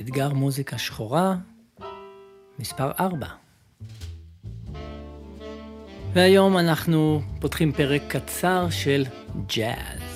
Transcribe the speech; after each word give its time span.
אתגר 0.00 0.32
מוזיקה 0.34 0.78
שחורה, 0.78 1.36
מספר 2.58 2.90
4. 3.00 3.26
והיום 6.12 6.58
אנחנו 6.58 7.20
פותחים 7.40 7.72
פרק 7.72 8.02
קצר 8.08 8.70
של 8.70 9.04
ג'אז. 9.56 10.15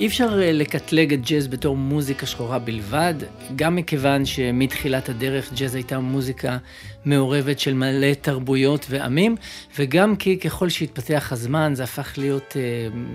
אי 0.00 0.06
אפשר 0.06 0.42
אה, 0.42 0.52
לקטלג 0.52 1.12
את 1.12 1.26
ג'אז 1.26 1.48
בתור 1.48 1.76
מוזיקה 1.76 2.26
שחורה 2.26 2.58
בלבד, 2.58 3.14
גם 3.56 3.76
מכיוון 3.76 4.24
שמתחילת 4.24 5.08
הדרך 5.08 5.52
ג'אז 5.52 5.74
הייתה 5.74 5.98
מוזיקה 5.98 6.58
מעורבת 7.04 7.60
של 7.60 7.74
מלא 7.74 8.14
תרבויות 8.14 8.86
ועמים, 8.90 9.36
וגם 9.78 10.16
כי 10.16 10.38
ככל 10.38 10.68
שהתפתח 10.68 11.28
הזמן 11.32 11.72
זה 11.74 11.84
הפך 11.84 12.14
להיות 12.18 12.56
אה, 12.56 12.62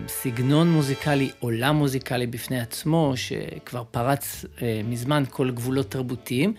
סגנון 0.08 0.70
מוזיקלי, 0.70 1.30
עולם 1.40 1.76
מוזיקלי 1.76 2.28
בפני 2.28 2.60
עצמו, 2.60 3.14
שכבר 3.16 3.84
פרץ 3.92 4.46
אה, 4.62 4.82
מזמן 4.84 5.24
כל 5.30 5.52
גבולות 5.52 5.92
תרבותיים, 5.92 6.54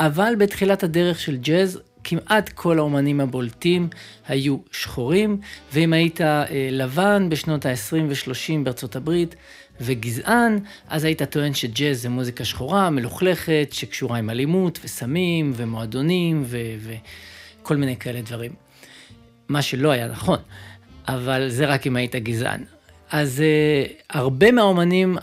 אבל 0.00 0.34
בתחילת 0.38 0.82
הדרך 0.82 1.20
של 1.20 1.36
ג'אז 1.36 1.80
כמעט 2.04 2.48
כל 2.48 2.78
האומנים 2.78 3.20
הבולטים 3.20 3.88
היו 4.28 4.56
שחורים, 4.72 5.40
ואם 5.72 5.92
היית 5.92 6.20
אה, 6.20 6.44
לבן 6.70 7.28
בשנות 7.28 7.66
ה-20 7.66 7.96
ו-30 8.08 8.64
בארצות 8.64 8.96
הברית 8.96 9.34
וגזען, 9.80 10.58
אז 10.88 11.04
היית 11.04 11.22
טוען 11.22 11.54
שג'אז 11.54 12.02
זה 12.02 12.08
מוזיקה 12.08 12.44
שחורה, 12.44 12.90
מלוכלכת, 12.90 13.68
שקשורה 13.72 14.18
עם 14.18 14.30
אלימות 14.30 14.78
וסמים 14.84 15.52
ומועדונים 15.56 16.44
וכל 16.48 17.76
מיני 17.76 17.96
כאלה 17.96 18.20
דברים. 18.22 18.52
מה 19.48 19.62
שלא 19.62 19.90
היה 19.90 20.08
נכון, 20.08 20.38
אבל 21.08 21.48
זה 21.48 21.66
רק 21.66 21.86
אם 21.86 21.96
היית 21.96 22.16
גזען. 22.16 22.64
אז 23.10 23.42
uh, 23.42 23.92
הרבה 24.10 24.52
מהאומנים 24.52 25.16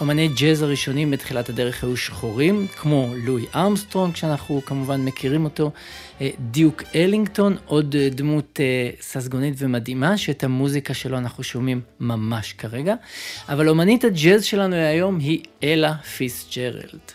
אומני 0.00 0.28
ג'אז 0.28 0.62
הראשונים 0.62 1.10
בתחילת 1.10 1.48
הדרך 1.48 1.84
היו 1.84 1.96
שחורים, 1.96 2.66
כמו 2.76 3.14
לואי 3.24 3.44
ארמסטרונג, 3.54 4.16
שאנחנו 4.16 4.62
כמובן 4.66 5.04
מכירים 5.04 5.44
אותו, 5.44 5.70
אה, 6.20 6.30
דיוק 6.38 6.82
אלינגטון, 6.94 7.56
עוד 7.66 7.96
אה, 7.98 8.08
דמות 8.10 8.60
אה, 8.60 8.90
ססגונית 9.00 9.54
ומדהימה, 9.58 10.16
שאת 10.16 10.44
המוזיקה 10.44 10.94
שלו 10.94 11.18
אנחנו 11.18 11.44
שומעים 11.44 11.80
ממש 12.00 12.52
כרגע. 12.52 12.94
אבל 13.48 13.68
אומנית 13.68 14.04
הג'אז 14.04 14.44
שלנו 14.44 14.76
היום 14.76 15.18
היא 15.18 15.42
אלה 15.62 15.96
פיצג'רלד. 15.96 17.12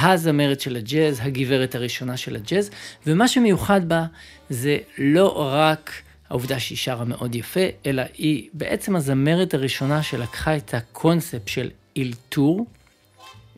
הזמרת 0.00 0.60
של 0.60 0.76
הג'אז, 0.76 1.18
הגברת 1.22 1.74
הראשונה 1.74 2.16
של 2.16 2.36
הג'אז, 2.36 2.70
ומה 3.06 3.28
שמיוחד 3.28 3.88
בה 3.88 4.04
זה 4.50 4.78
לא 4.98 5.28
רק 5.36 5.92
העובדה 6.30 6.58
שהיא 6.58 6.78
שרה 6.78 7.04
מאוד 7.04 7.34
יפה, 7.34 7.66
אלא 7.86 8.02
היא 8.18 8.48
בעצם 8.52 8.96
הזמרת 8.96 9.54
הראשונה 9.54 10.02
שלקחה 10.02 10.56
את 10.56 10.74
הקונספט 10.74 11.48
של 11.48 11.70
אלתור, 11.98 12.66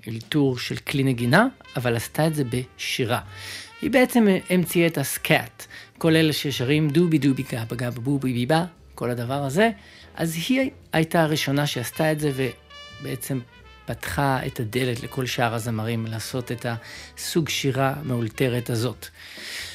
אלתור 0.08 0.58
של 0.58 0.76
כלי 0.76 1.02
נגינה, 1.02 1.46
אבל 1.76 1.96
עשתה 1.96 2.26
את 2.26 2.34
זה 2.34 2.42
בשירה. 2.44 3.20
היא 3.82 3.90
בעצם 3.90 4.26
המציאה 4.50 4.86
את 4.86 4.98
הסקאט, 4.98 5.66
כל 5.98 6.16
אלה 6.16 6.32
ששרים 6.32 6.90
דובי 6.90 7.18
דובי 7.18 7.42
גאבה 7.52 7.76
גאבה 7.76 8.00
בובי 8.00 8.32
ביבה, 8.32 8.64
כל 8.94 9.10
הדבר 9.10 9.44
הזה, 9.44 9.70
אז 10.14 10.36
היא 10.48 10.70
הייתה 10.92 11.22
הראשונה 11.22 11.66
שעשתה 11.66 12.12
את 12.12 12.20
זה 12.20 12.32
ובעצם 13.00 13.40
פתחה 13.86 14.46
את 14.46 14.60
הדלת 14.60 15.02
לכל 15.02 15.26
שאר 15.26 15.54
הזמרים 15.54 16.06
לעשות 16.06 16.52
את 16.52 16.66
הסוג 16.68 17.48
שירה 17.48 17.94
מאולתרת 18.04 18.70
הזאת. 18.70 19.06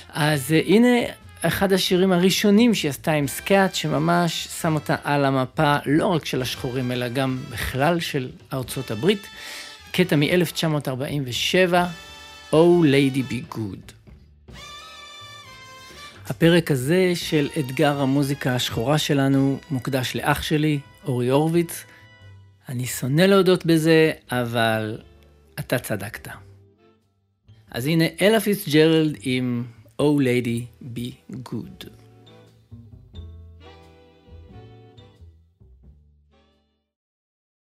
אז 0.10 0.52
הנה 0.66 0.98
אחד 1.42 1.74
השירים 1.74 2.12
הראשונים 2.12 2.74
שהיא 2.74 2.90
עשתה 2.90 3.12
עם 3.12 3.28
סקאט, 3.28 3.76
שממש 3.76 4.48
שם 4.62 4.76
אותה 4.76 4.96
על 5.04 5.26
המפה 5.26 5.78
לא 5.86 6.08
רק 6.08 6.26
של 6.26 6.42
השחורים, 6.42 6.92
אלא 6.92 7.08
גם 7.08 7.40
בכלל 7.50 8.00
של 8.00 8.30
ארצות 8.54 8.92
הברית. 8.92 9.28
קטע 9.92 10.16
מ-1947, 10.16 11.74
Oh 12.52 12.84
Lady 12.84 13.32
Be 13.32 13.56
Good. 13.56 13.94
הפרק 16.28 16.72
הזה 16.72 17.12
של 17.16 17.50
אתגר 17.60 18.00
המוזיקה 18.02 18.56
השחורה 18.56 18.98
שלנו 18.98 19.60
מוקדש 19.72 20.16
לאח 20.16 20.42
שלי, 20.42 20.80
אורי 21.06 21.30
הורוביץ. 21.30 21.84
אני 22.70 22.86
שונא 22.86 23.22
להודות 23.22 23.66
בזה, 23.66 24.12
אבל 24.32 24.98
אתה 25.60 25.80
צדקת. 25.80 26.28
אז 27.72 27.86
הנה 27.86 28.06
אלה 28.22 28.40
פיסג'רלד 28.40 29.18
עם 29.22 29.64
Oh 30.02 30.14
Lady, 30.14 30.70
Be 30.94 31.20
Good. 31.44 31.92